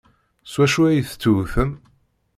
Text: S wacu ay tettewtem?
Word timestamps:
S 0.51 0.53
wacu 0.59 0.81
ay 0.87 0.99
tettewtem? 1.09 1.71